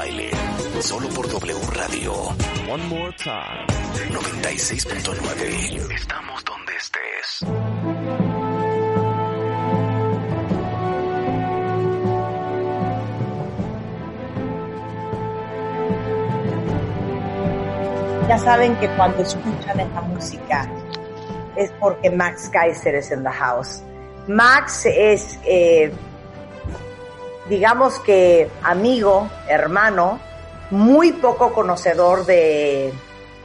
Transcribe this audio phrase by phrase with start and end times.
[0.00, 0.30] Baile,
[0.80, 2.12] solo por W Radio.
[2.72, 3.66] One more time.
[4.08, 5.92] 96.9.
[5.94, 7.44] Estamos donde estés.
[18.26, 20.66] Ya saben que cuando escuchan esta música
[21.56, 23.82] es porque Max Kaiser es en the house.
[24.28, 25.92] Max es, eh,
[27.50, 30.20] digamos que amigo, hermano,
[30.70, 32.92] muy poco conocedor de,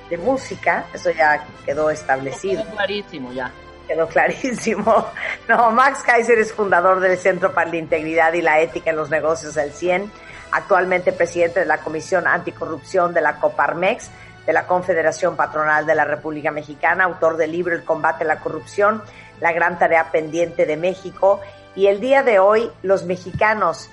[0.09, 2.63] de música, eso ya quedó establecido.
[2.63, 3.51] Quedó clarísimo ya.
[3.87, 5.07] Quedó clarísimo.
[5.49, 9.09] No, Max Kaiser es fundador del Centro para la Integridad y la Ética en los
[9.09, 10.11] Negocios del 100,
[10.51, 14.09] actualmente presidente de la Comisión Anticorrupción de la Coparmex,
[14.45, 18.39] de la Confederación Patronal de la República Mexicana, autor del libro El combate a la
[18.39, 19.01] corrupción,
[19.39, 21.41] la gran tarea pendiente de México.
[21.75, 23.89] Y el día de hoy, los mexicanos,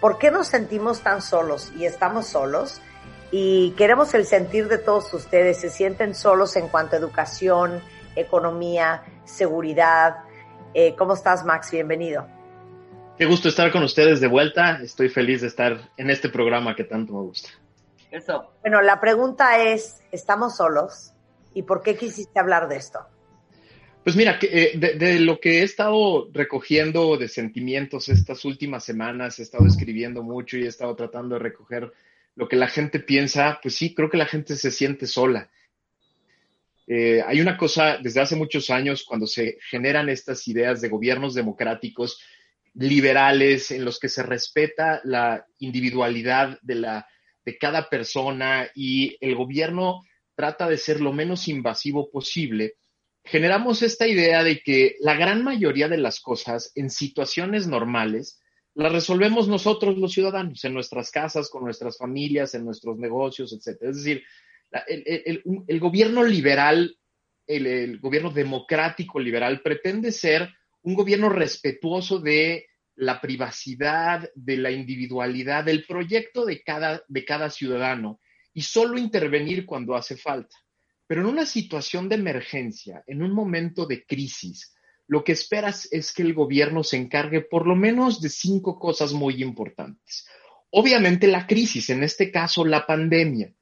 [0.00, 1.72] ¿por qué nos sentimos tan solos?
[1.76, 2.80] Y estamos solos.
[3.30, 5.60] Y queremos el sentir de todos ustedes.
[5.60, 7.80] Se sienten solos en cuanto a educación,
[8.16, 10.16] economía, seguridad.
[10.74, 11.70] Eh, ¿Cómo estás, Max?
[11.70, 12.26] Bienvenido.
[13.16, 14.80] Qué gusto estar con ustedes de vuelta.
[14.82, 17.50] Estoy feliz de estar en este programa que tanto me gusta.
[18.10, 18.50] Eso.
[18.62, 21.12] Bueno, la pregunta es, ¿estamos solos?
[21.54, 23.06] ¿Y por qué quisiste hablar de esto?
[24.02, 29.38] Pues mira, eh, de, de, lo que he estado recogiendo de sentimientos estas últimas semanas,
[29.38, 31.92] he estado escribiendo mucho y he estado tratando de recoger
[32.34, 35.50] lo que la gente piensa, pues sí, creo que la gente se siente sola.
[36.86, 41.34] Eh, hay una cosa, desde hace muchos años, cuando se generan estas ideas de gobiernos
[41.34, 42.20] democráticos
[42.74, 47.06] liberales en los que se respeta la individualidad de la
[47.44, 50.02] de cada persona y el gobierno
[50.34, 52.74] trata de ser lo menos invasivo posible,
[53.30, 58.40] generamos esta idea de que la gran mayoría de las cosas en situaciones normales
[58.74, 63.80] las resolvemos nosotros los ciudadanos, en nuestras casas, con nuestras familias, en nuestros negocios, etc.
[63.82, 64.24] Es decir,
[64.88, 66.96] el, el, el gobierno liberal,
[67.46, 70.48] el, el gobierno democrático liberal pretende ser
[70.82, 72.66] un gobierno respetuoso de
[72.96, 78.20] la privacidad, de la individualidad, del proyecto de cada, de cada ciudadano
[78.52, 80.56] y solo intervenir cuando hace falta.
[81.10, 84.76] Pero en una situación de emergencia, en un momento de crisis,
[85.08, 89.12] lo que esperas es que el gobierno se encargue por lo menos de cinco cosas
[89.12, 90.28] muy importantes.
[90.70, 93.52] Obviamente la crisis, en este caso la pandemia,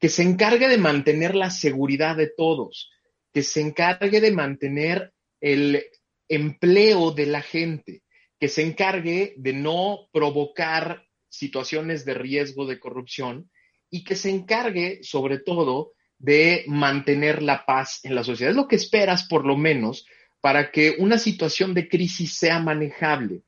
[0.00, 2.90] que se encargue de mantener la seguridad de todos,
[3.32, 5.84] que se encargue de mantener el
[6.28, 8.02] empleo de la gente,
[8.40, 13.48] que se encargue de no provocar situaciones de riesgo de corrupción
[13.90, 18.50] y que se encargue, sobre todo, de mantener la paz en la sociedad.
[18.50, 20.06] Es lo que esperas, por lo menos,
[20.40, 23.42] para que una situación de crisis sea manejable.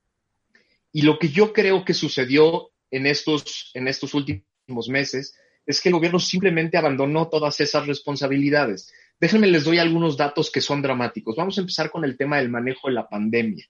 [0.92, 5.36] Y lo que yo creo que sucedió en estos, en estos últimos meses
[5.66, 8.92] es que el gobierno simplemente abandonó todas esas responsabilidades.
[9.20, 11.36] Déjenme les doy algunos datos que son dramáticos.
[11.36, 13.66] Vamos a empezar con el tema del manejo de la pandemia.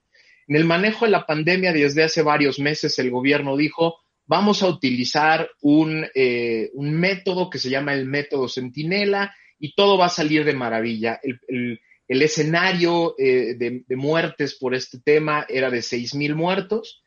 [0.47, 3.99] En el manejo de la pandemia, desde hace varios meses, el gobierno dijo,
[4.29, 9.99] vamos a utilizar un, eh, un método que se llama el método Centinela y todo
[9.99, 11.19] va a salir de maravilla.
[11.23, 17.03] El, escenario eh, de, muertes por este tema era de 6 mil muertos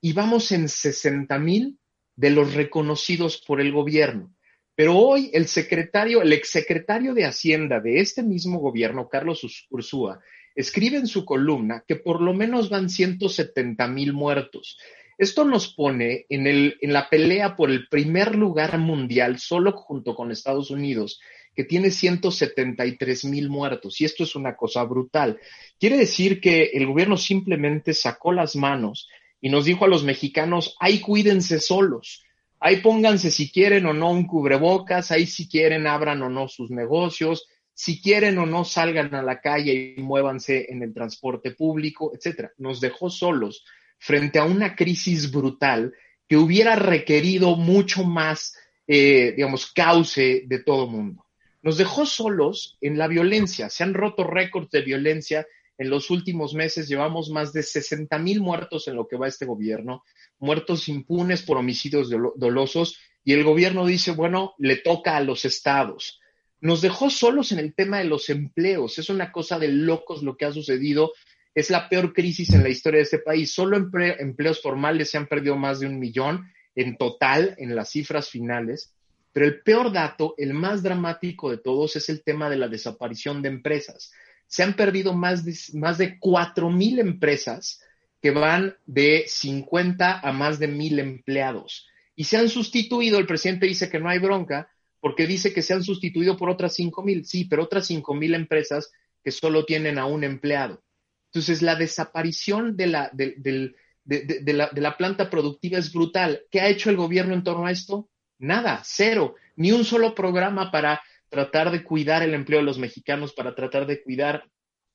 [0.00, 1.78] y vamos en 60 mil
[2.14, 4.34] de los reconocidos por el gobierno.
[4.74, 10.20] Pero hoy el secretario, el exsecretario de Hacienda de este mismo gobierno, Carlos Ursúa,
[10.54, 14.78] escribe en su columna que por lo menos van 170 mil muertos.
[15.18, 20.14] Esto nos pone en, el, en la pelea por el primer lugar mundial, solo junto
[20.14, 21.20] con Estados Unidos,
[21.54, 24.00] que tiene 173 mil muertos.
[24.00, 25.40] Y esto es una cosa brutal.
[25.80, 29.08] Quiere decir que el gobierno simplemente sacó las manos
[29.40, 32.22] y nos dijo a los mexicanos, ahí cuídense solos,
[32.60, 36.70] ahí pónganse si quieren o no un cubrebocas, ahí si quieren abran o no sus
[36.70, 42.12] negocios, si quieren o no salgan a la calle y muévanse en el transporte público,
[42.14, 42.52] etcétera.
[42.58, 43.64] Nos dejó solos
[43.98, 45.94] frente a una crisis brutal
[46.28, 48.56] que hubiera requerido mucho más,
[48.86, 51.26] eh, digamos, cauce de todo mundo.
[51.62, 53.68] Nos dejó solos en la violencia.
[53.70, 55.46] Se han roto récords de violencia
[55.78, 56.88] en los últimos meses.
[56.88, 60.04] Llevamos más de 60 mil muertos en lo que va este gobierno,
[60.38, 66.20] muertos impunes por homicidios dolosos y el gobierno dice, bueno, le toca a los estados.
[66.60, 68.98] Nos dejó solos en el tema de los empleos.
[68.98, 71.12] Es una cosa de locos lo que ha sucedido.
[71.56, 73.50] Es la peor crisis en la historia de este país.
[73.50, 78.28] Solo empleos formales se han perdido más de un millón en total en las cifras
[78.28, 78.92] finales.
[79.32, 83.40] Pero el peor dato, el más dramático de todos, es el tema de la desaparición
[83.40, 84.12] de empresas.
[84.46, 87.82] Se han perdido más de, más de 4.000 empresas
[88.20, 91.88] que van de 50 a más de 1.000 empleados.
[92.14, 94.70] Y se han sustituido, el presidente dice que no hay bronca,
[95.00, 97.24] porque dice que se han sustituido por otras 5.000.
[97.24, 98.92] Sí, pero otras 5.000 empresas
[99.24, 100.82] que solo tienen a un empleado.
[101.26, 103.74] Entonces, la desaparición de la, de,
[104.04, 106.42] la, de la planta productiva es brutal.
[106.50, 108.08] ¿Qué ha hecho el gobierno en torno a esto?
[108.38, 109.34] Nada, cero.
[109.56, 113.86] Ni un solo programa para tratar de cuidar el empleo de los mexicanos, para tratar
[113.86, 114.44] de cuidar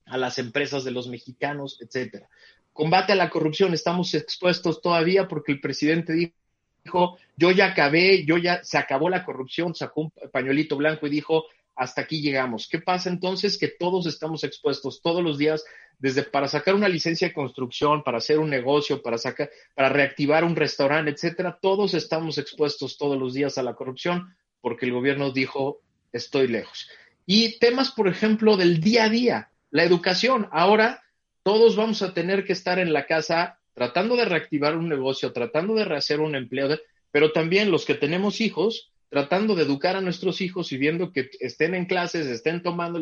[0.05, 2.27] a las empresas de los mexicanos, etcétera.
[2.73, 8.37] Combate a la corrupción, estamos expuestos todavía porque el presidente dijo, yo ya acabé, yo
[8.37, 11.45] ya se acabó la corrupción, sacó un pañuelito blanco y dijo,
[11.81, 12.67] hasta aquí llegamos.
[12.69, 13.57] ¿Qué pasa entonces?
[13.57, 15.65] Que todos estamos expuestos todos los días,
[15.97, 20.43] desde para sacar una licencia de construcción, para hacer un negocio, para sacar, para reactivar
[20.43, 25.31] un restaurante, etcétera, todos estamos expuestos todos los días a la corrupción porque el gobierno
[25.31, 25.81] dijo,
[26.11, 26.87] estoy lejos.
[27.25, 30.47] Y temas, por ejemplo, del día a día, la educación.
[30.51, 31.01] Ahora
[31.41, 35.73] todos vamos a tener que estar en la casa tratando de reactivar un negocio, tratando
[35.73, 36.77] de rehacer un empleo,
[37.09, 41.29] pero también los que tenemos hijos, tratando de educar a nuestros hijos y viendo que
[41.41, 43.01] estén en clases, estén tomando,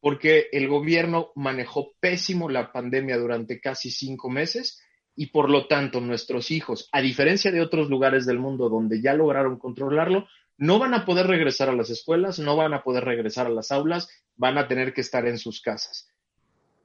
[0.00, 4.82] porque el gobierno manejó pésimo la pandemia durante casi cinco meses
[5.14, 9.12] y por lo tanto nuestros hijos, a diferencia de otros lugares del mundo donde ya
[9.12, 10.26] lograron controlarlo,
[10.56, 13.70] no van a poder regresar a las escuelas, no van a poder regresar a las
[13.70, 16.08] aulas, van a tener que estar en sus casas.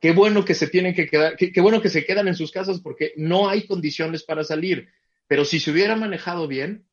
[0.02, 2.82] Qué bueno que se tienen que quedar, qué, bueno que se quedan en sus casas
[2.82, 4.90] porque no hay condiciones para salir.
[5.26, 6.86] Pero si se hubiera manejado bien,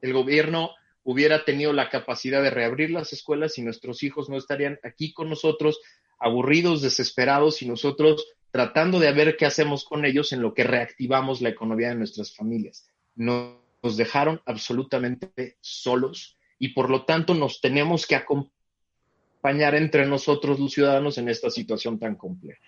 [0.00, 0.70] el gobierno
[1.06, 5.30] hubiera tenido la capacidad de reabrir las escuelas y nuestros hijos no estarían aquí con
[5.30, 5.80] nosotros,
[6.18, 11.40] aburridos, desesperados y nosotros tratando de ver qué hacemos con ellos en lo que reactivamos
[11.42, 12.90] la economía de nuestras familias.
[13.14, 20.72] Nos dejaron absolutamente solos y por lo tanto nos tenemos que acompañar entre nosotros los
[20.72, 22.66] ciudadanos en esta situación tan compleja.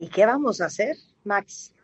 [0.00, 1.75] ¿Y qué vamos a hacer, Max?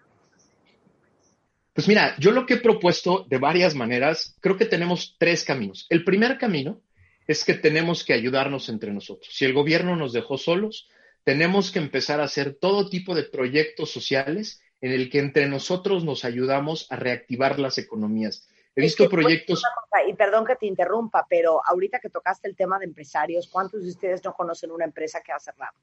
[1.74, 5.86] Pues mira, yo lo que he propuesto de varias maneras, creo que tenemos tres caminos.
[5.88, 6.82] El primer camino
[7.26, 9.34] es que tenemos que ayudarnos entre nosotros.
[9.34, 10.88] Si el gobierno nos dejó solos,
[11.24, 16.04] tenemos que empezar a hacer todo tipo de proyectos sociales en el que entre nosotros
[16.04, 18.48] nos ayudamos a reactivar las economías.
[18.74, 19.62] He visto proyectos.
[20.08, 23.90] y perdón que te interrumpa, pero ahorita que tocaste el tema de empresarios, ¿cuántos de
[23.90, 25.76] ustedes no conocen una empresa que ha cerrado?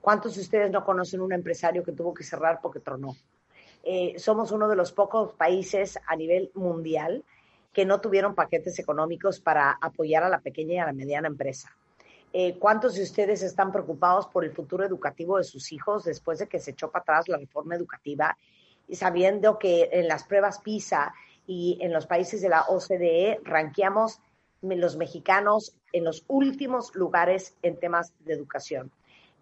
[0.00, 3.16] ¿Cuántos de ustedes no conocen un empresario que tuvo que cerrar porque tronó?
[3.82, 7.24] Eh, somos uno de los pocos países a nivel mundial
[7.72, 11.74] que no tuvieron paquetes económicos para apoyar a la pequeña y a la mediana empresa.
[12.32, 16.46] Eh, ¿Cuántos de ustedes están preocupados por el futuro educativo de sus hijos después de
[16.46, 18.36] que se echó para atrás la reforma educativa
[18.86, 21.12] y sabiendo que en las pruebas PISA
[21.46, 24.20] y en los países de la OCDE ranqueamos
[24.62, 28.92] los mexicanos en los últimos lugares en temas de educación.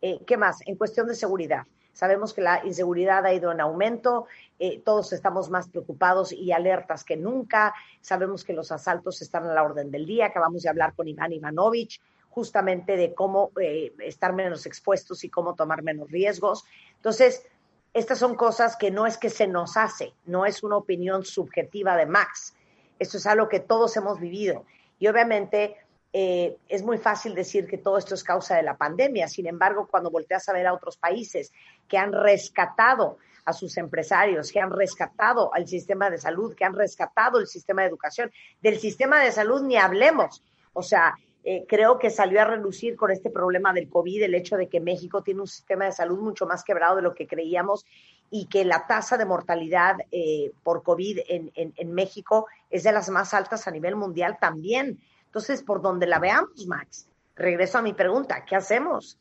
[0.01, 0.61] Eh, ¿Qué más?
[0.67, 1.67] En cuestión de seguridad.
[1.99, 4.29] Sabemos que la inseguridad ha ido en aumento,
[4.61, 7.75] eh, todos estamos más preocupados y alertas que nunca.
[8.01, 10.27] Sabemos que los asaltos están a la orden del día.
[10.27, 12.01] Acabamos de hablar con Iván Ivanovich
[12.31, 16.65] justamente de cómo eh, estar menos expuestos y cómo tomar menos riesgos.
[16.95, 17.45] Entonces,
[17.93, 21.97] estas son cosas que no es que se nos hace, no es una opinión subjetiva
[21.97, 22.55] de Max.
[23.01, 24.65] Esto es algo que todos hemos vivido.
[25.01, 25.77] Y obviamente
[26.13, 29.29] eh, es muy fácil decir que todo esto es causa de la pandemia.
[29.29, 31.53] Sin embargo, cuando volteas a ver a otros países
[31.87, 36.75] que han rescatado a sus empresarios, que han rescatado al sistema de salud, que han
[36.75, 40.43] rescatado el sistema de educación, del sistema de salud ni hablemos.
[40.75, 44.57] O sea, eh, creo que salió a relucir con este problema del COVID el hecho
[44.57, 47.87] de que México tiene un sistema de salud mucho más quebrado de lo que creíamos
[48.31, 53.33] y que la tasa de mortalidad eh, por COVID en, México es de las más
[53.33, 54.99] altas a nivel mundial también.
[55.29, 57.07] Entonces, por donde la veamos, Max,
[57.37, 59.19] regreso a mi pregunta, ¿qué hacemos?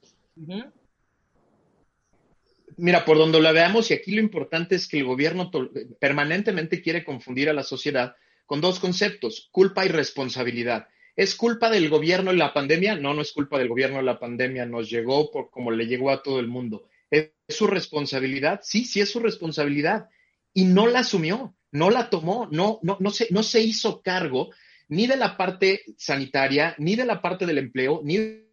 [2.78, 5.52] Mira, por donde la veamos, y aquí lo importante es que el gobierno
[6.00, 10.88] permanentemente quiere confundir a la sociedad con dos conceptos, culpa y responsabilidad.
[11.18, 12.96] ¿Es culpa del gobierno la pandemia?
[12.96, 16.24] No, no es culpa del gobierno la pandemia, nos llegó por como le llegó a
[16.24, 16.88] todo el mundo.
[17.12, 18.62] ¿Es su responsabilidad?
[18.64, 20.08] Sí, sí es su responsabilidad.
[20.54, 24.52] Y no la asumió, no la tomó, no, no, no, se, no se hizo cargo
[24.90, 28.48] ni de la parte sanitaria, ni de la parte del empleo, ni de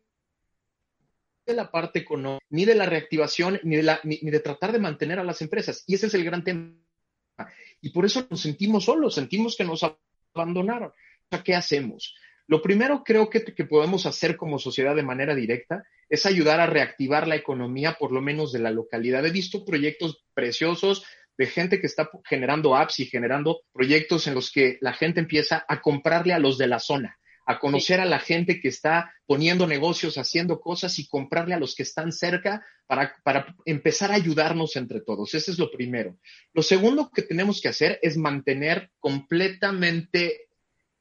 [1.47, 5.19] la parte económica, ni de la reactivación, ni de, la, ni de tratar de mantener
[5.19, 5.85] a las empresas.
[5.87, 6.75] Y ese es el gran tema.
[7.81, 9.85] Y por eso nos sentimos solos, sentimos que nos
[10.35, 10.93] abandonaron.
[11.43, 12.15] ¿qué hacemos?
[12.47, 16.67] Lo primero creo que, que podemos hacer como sociedad de manera directa es ayudar a
[16.67, 19.25] reactivar la economía, por lo menos de la localidad.
[19.27, 21.05] He visto proyectos preciosos
[21.37, 25.65] de gente que está generando apps y generando proyectos en los que la gente empieza
[25.69, 29.67] a comprarle a los de la zona, a conocer a la gente que está poniendo
[29.67, 34.77] negocios, haciendo cosas y comprarle a los que están cerca para, para, empezar a ayudarnos
[34.77, 35.35] entre todos.
[35.35, 36.19] Ese es lo primero.
[36.53, 40.49] Lo segundo que tenemos que hacer es mantener completamente,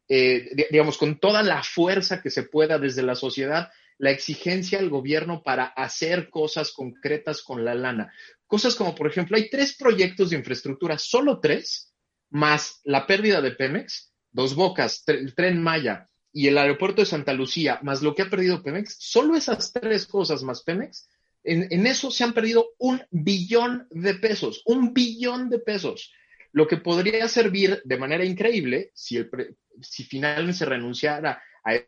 [0.08, 4.90] eh, digamos, con toda la fuerza que se pueda desde la sociedad, la exigencia al
[4.90, 8.12] gobierno para hacer cosas concretas con la lana.
[8.54, 11.92] Cosas como, por ejemplo, hay tres proyectos de infraestructura, solo tres,
[12.30, 17.34] más la pérdida de Pemex, Dos Bocas, el tren Maya y el aeropuerto de Santa
[17.34, 21.10] Lucía, más lo que ha perdido Pemex, solo esas tres cosas más Pemex,
[21.44, 26.14] en, eso se han perdido un billón de pesos, un billón de pesos
[26.52, 31.80] lo que podría servir de manera increíble si, el si finalmente se renunciara a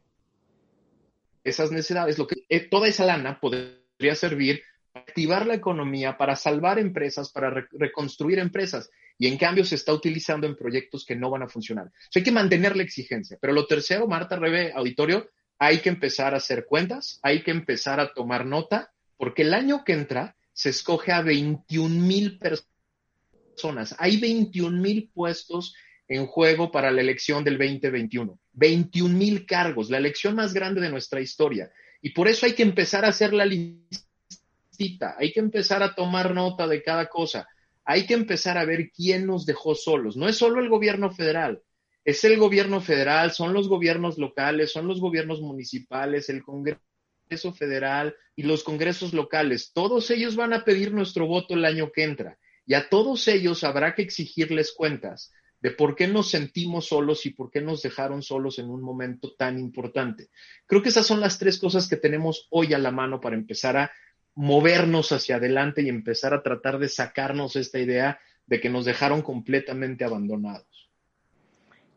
[1.43, 4.63] esas necesidades, lo que eh, toda esa lana podría servir
[4.95, 8.89] activar la economía, para salvar empresas, para reconstruir empresas.
[9.17, 11.91] Y en cambio se está utilizando en proyectos que no van a funcionar.
[12.13, 13.37] hay que mantener la exigencia.
[13.39, 17.99] Pero lo tercero, Marta Rebe, auditorio, hay que empezar a hacer cuentas, hay que empezar
[17.99, 23.95] a tomar nota, porque el año que entra se escoge a 21 mil personas.
[23.99, 25.75] Hay 21 mil puestos
[26.07, 28.39] en juego para la elección del 2021.
[28.53, 31.71] 21 mil cargos, la elección más grande de nuestra historia.
[32.01, 33.45] Y por eso hay que empezar a hacer la
[35.17, 37.47] hay que empezar a tomar nota de cada cosa,
[37.83, 40.17] hay que empezar a ver quién nos dejó solos.
[40.17, 41.61] No es solo el gobierno federal,
[42.03, 46.81] es el gobierno federal, son los gobiernos locales, son los gobiernos municipales, el Congreso
[47.57, 49.71] federal y los congresos locales.
[49.73, 53.63] Todos ellos van a pedir nuestro voto el año que entra y a todos ellos
[53.63, 58.21] habrá que exigirles cuentas de por qué nos sentimos solos y por qué nos dejaron
[58.21, 60.29] solos en un momento tan importante.
[60.67, 63.77] Creo que esas son las tres cosas que tenemos hoy a la mano para empezar
[63.77, 63.91] a
[64.35, 69.21] movernos hacia adelante y empezar a tratar de sacarnos esta idea de que nos dejaron
[69.21, 70.89] completamente abandonados.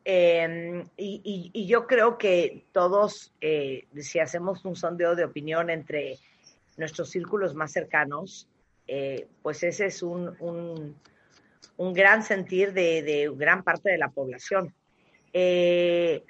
[0.04, 6.18] Em, y, yo creo que todos, eh, si hacemos un sondeo de opinión entre
[6.78, 8.48] nuestros círculos más cercanos,
[8.86, 10.94] eh, pues ese es un
[11.78, 14.74] un gran sentir de, gran parte de la población.
[15.32, 16.24] Eh,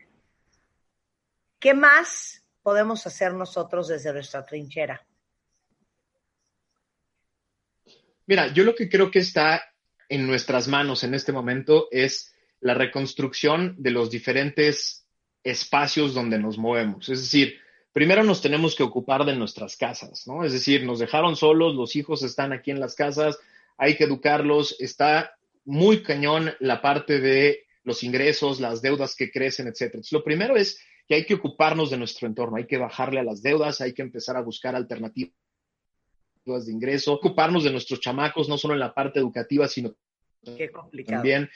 [1.58, 5.04] ¿Qué más podemos hacer nosotros desde nuestra trinchera?
[8.28, 9.64] Mira, yo lo que creo que está
[10.06, 15.08] en nuestras manos en este momento es la reconstrucción de los diferentes
[15.42, 17.08] espacios donde nos movemos.
[17.08, 17.56] Es decir,
[17.90, 20.44] primero nos tenemos que ocupar de nuestras casas, ¿no?
[20.44, 23.38] Es decir, nos dejaron solos, los hijos están aquí en las casas,
[23.78, 29.68] hay que educarlos, está muy cañón la parte de los ingresos, las deudas que crecen,
[29.68, 30.02] etcétera.
[30.10, 33.40] lo primero es que hay que ocuparnos de nuestro entorno, hay que bajarle a las
[33.40, 35.32] deudas, hay que empezar a buscar alternativas
[36.56, 39.94] de ingreso, ocuparnos de nuestros chamacos, no solo en la parte educativa, sino
[41.06, 41.50] también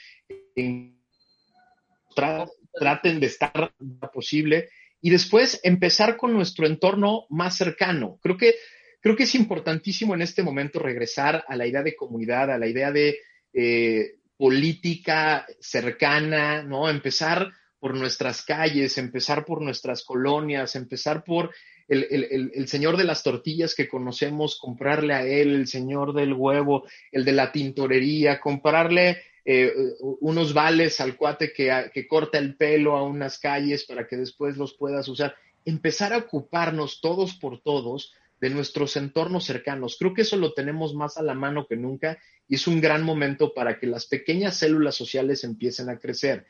[2.15, 3.73] traten de estar
[4.13, 4.69] posible
[5.01, 8.19] y después empezar con nuestro entorno más cercano.
[8.21, 8.55] Creo que,
[9.01, 12.67] creo que es importantísimo en este momento regresar a la idea de comunidad, a la
[12.67, 13.17] idea de
[13.53, 16.89] eh, política cercana, ¿no?
[16.89, 21.53] Empezar por nuestras calles, empezar por nuestras colonias, empezar por
[21.87, 27.25] el, señor de las tortillas que conocemos, comprarle a él, el señor del huevo, el
[27.25, 29.73] de la tintorería, comprarle eh,
[30.21, 34.57] unos vales al cuate que, que corta el pelo a unas calles para que después
[34.57, 35.35] los puedas usar.
[35.65, 38.13] Empezar a ocuparnos todos por todos
[38.43, 39.95] de nuestros entornos cercanos.
[39.97, 43.01] Creo que eso lo tenemos más a la mano que nunca y es un gran
[43.01, 46.45] momento para que las pequeñas células sociales empiecen a crecer.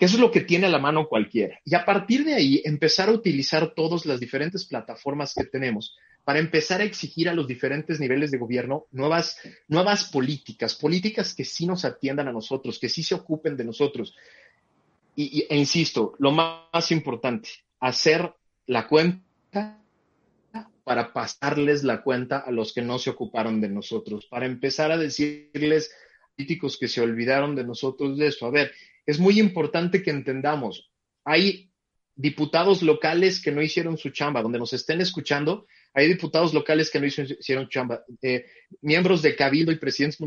[0.00, 1.60] Que eso es lo que tiene a la mano cualquiera.
[1.62, 6.38] Y a partir de ahí, empezar a utilizar todas las diferentes plataformas que tenemos para
[6.38, 9.36] empezar a exigir a los diferentes niveles de gobierno nuevas,
[9.68, 14.16] nuevas políticas, políticas que sí nos atiendan a nosotros, que sí se ocupen de nosotros.
[15.14, 18.32] Y, e insisto, lo más importante, hacer
[18.68, 19.82] la cuenta
[20.82, 24.96] para pasarles la cuenta a los que no se ocuparon de nosotros, para empezar a
[24.96, 25.94] decirles
[26.34, 28.46] políticos que se olvidaron de nosotros de eso.
[28.46, 28.72] A ver,
[29.10, 30.88] es muy importante que entendamos,
[31.24, 31.72] hay
[32.14, 37.00] diputados locales que no hicieron su chamba, donde nos estén escuchando, hay diputados locales que
[37.00, 38.46] no hicieron chamba, eh,
[38.82, 40.20] miembros de cabildo y presidentes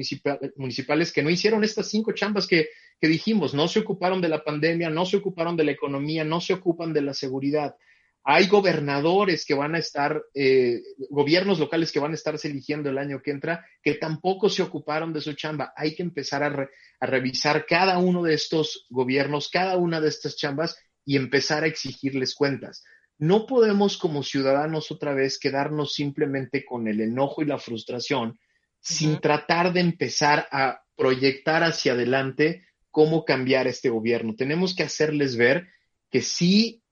[0.57, 4.43] municipales que no hicieron estas cinco chambas que, que dijimos, no se ocuparon de la
[4.43, 7.77] pandemia, no se ocuparon de la economía, no se ocupan de la seguridad
[8.25, 12.97] Hay gobernadores que van a estar, eh, gobiernos locales que van a estarse eligiendo el
[12.97, 15.73] año que entra, que tampoco se ocuparon de su chamba.
[15.75, 20.37] Hay que empezar a, a revisar cada uno de estos gobiernos, cada una de estas
[20.37, 22.83] chambas y empezar a exigirles cuentas.
[23.17, 28.39] No podemos como ciudadanos otra vez quedarnos simplemente con el enojo y la frustración
[28.79, 34.35] sin tratar de empezar a proyectar hacia adelante cómo cambiar este gobierno.
[34.35, 35.67] Tenemos que hacerles ver
[36.11, 36.82] que sí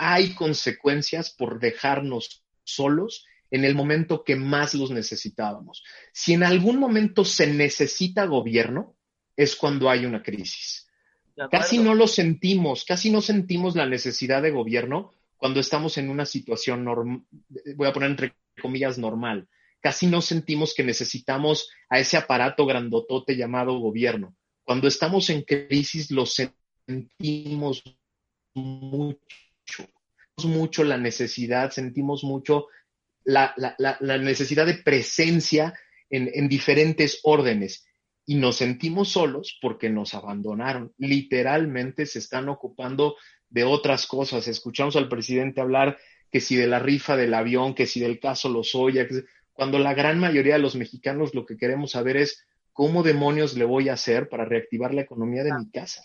[0.00, 5.84] hay consecuencias por dejarnos solos en el momento que más los necesitábamos.
[6.12, 8.96] Si en algún momento se necesita gobierno,
[9.36, 10.88] es cuando hay una crisis.
[11.50, 16.24] Casi no lo sentimos, casi no sentimos la necesidad de gobierno cuando estamos en una
[16.26, 17.22] situación normal,
[17.74, 19.48] voy a poner entre comillas normal.
[19.80, 24.34] Casi no sentimos que necesitamos a ese aparato grandotote llamado gobierno.
[24.64, 27.82] Cuando estamos en crisis lo sentimos
[28.54, 29.18] mucho
[30.44, 32.68] mucho la necesidad, sentimos mucho
[33.24, 33.54] la,
[34.00, 35.74] necesidad de presencia
[36.08, 37.86] en, diferentes órdenes
[38.26, 40.92] y nos sentimos solos porque nos abandonaron.
[40.98, 43.16] Literalmente se están ocupando
[43.48, 44.48] de otras cosas.
[44.48, 45.98] Escuchamos al presidente hablar
[46.30, 49.06] que si de la rifa del avión, que si del caso Lozoya,
[49.52, 53.64] cuando la gran mayoría de los mexicanos lo que queremos saber es cómo demonios le
[53.64, 56.02] voy a hacer para reactivar la economía de mi casa.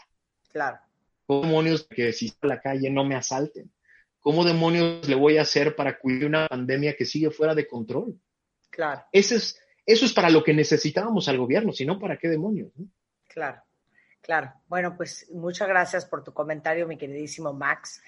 [0.52, 0.80] Claro.
[1.26, 3.72] ¿Cómo demonios que si está a la calle no me asalten?
[4.20, 8.20] ¿Cómo demonios le voy a hacer para cuidar una pandemia que sigue fuera de control?
[8.70, 9.04] Claro.
[9.12, 12.72] Eso es, eso es para lo que necesitábamos al gobierno, si no, ¿para qué demonios?
[13.28, 13.62] Claro,
[14.22, 14.54] claro.
[14.68, 18.02] Bueno, pues muchas gracias por tu comentario, mi queridísimo Max.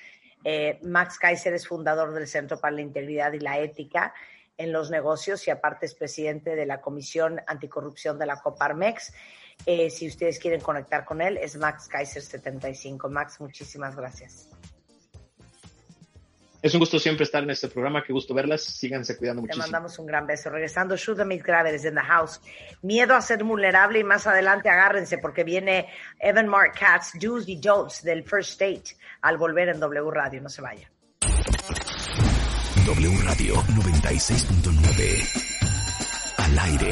[0.43, 4.13] Eh, Max Kaiser es fundador del Centro para la Integridad y la Ética
[4.57, 9.13] en los Negocios y aparte es presidente de la Comisión Anticorrupción de la Coparmex.
[9.66, 13.10] Eh, si ustedes quieren conectar con él, es Max Kaiser 75.
[13.10, 14.50] Max, muchísimas gracias.
[16.62, 19.64] Es un gusto siempre estar en este programa, qué gusto verlas, síganse cuidando muchísimo.
[19.64, 20.50] Te mandamos un gran beso.
[20.50, 22.42] Regresando, Shoot the Graves in the house.
[22.82, 25.88] Miedo a ser vulnerable y más adelante agárrense porque viene
[26.20, 30.41] Evan Mark Katz, Do's y Don'ts del First State al volver en W Radio.
[30.41, 30.91] No se vaya.
[32.86, 36.91] W Radio 96.9 al aire.